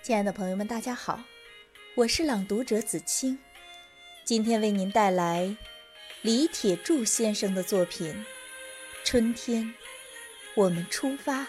[0.00, 1.22] 亲爱的朋友们，大家好，
[1.94, 3.38] 我是朗读者子清，
[4.24, 5.54] 今天为您带来
[6.22, 8.14] 李铁柱先生的作品
[9.04, 9.74] 《春天，
[10.54, 11.42] 我们出发》。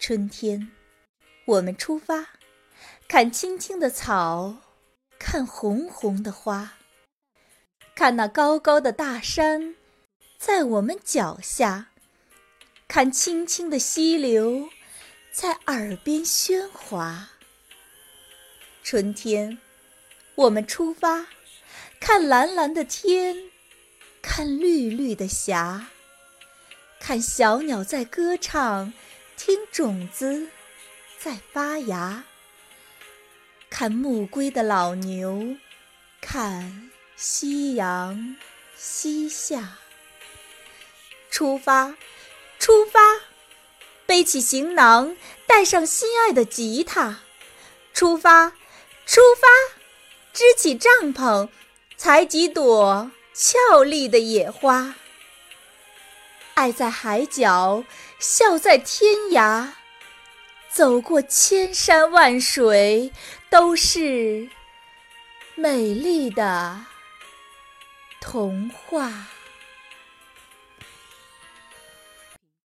[0.00, 0.72] 春天，
[1.44, 2.30] 我们出发，
[3.06, 4.56] 看青青的草，
[5.20, 6.74] 看红红的花。
[8.04, 9.76] 看那高高的大山，
[10.36, 11.86] 在我们脚下；
[12.86, 14.68] 看清清的溪流，
[15.32, 17.30] 在耳边喧哗。
[18.82, 19.56] 春天，
[20.34, 21.28] 我们出发，
[21.98, 23.50] 看蓝蓝的天，
[24.20, 25.86] 看绿绿的霞，
[27.00, 28.92] 看小鸟在歌唱，
[29.38, 30.50] 听种子
[31.18, 32.24] 在发芽，
[33.70, 35.56] 看暮归的老牛，
[36.20, 36.90] 看。
[37.16, 38.36] 夕阳
[38.76, 39.78] 西下，
[41.30, 41.94] 出发，
[42.58, 43.00] 出发，
[44.04, 45.16] 背起行囊，
[45.46, 47.20] 带上心爱的吉他，
[47.92, 48.50] 出发，
[49.06, 49.46] 出发，
[50.32, 51.48] 支起帐篷，
[51.96, 54.96] 采几朵俏丽的野花。
[56.54, 57.84] 爱在海角，
[58.18, 59.68] 笑在天涯，
[60.68, 63.12] 走过千山万水，
[63.48, 64.48] 都是
[65.54, 66.86] 美丽的。
[68.24, 69.33] 童话。